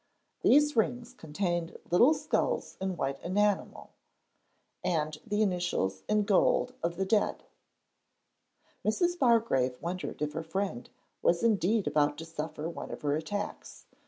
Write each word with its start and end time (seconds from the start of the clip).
These 0.41 0.75
rings 0.75 1.13
contained 1.13 1.77
little 1.91 2.15
skulls 2.15 2.75
in 2.81 2.97
white 2.97 3.19
enamel, 3.21 3.91
and 4.83 5.15
the 5.27 5.43
initials 5.43 6.01
in 6.09 6.23
gold 6.23 6.73
of 6.81 6.95
the 6.95 7.05
dead. 7.05 7.43
Mrs. 8.83 9.19
Bargrave 9.19 9.79
wondered 9.79 10.19
if 10.23 10.33
her 10.33 10.41
friend 10.41 10.89
was 11.21 11.43
indeed 11.43 11.85
about 11.85 12.17
to 12.17 12.25
suffer 12.25 12.63
from 12.63 12.73
one 12.73 12.89
of 12.89 13.03
her 13.03 13.15
attacks. 13.15 13.85